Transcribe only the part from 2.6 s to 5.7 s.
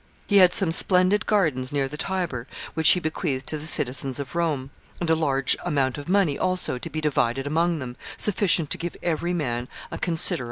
which he bequeathed to the citizens of Rome, and a large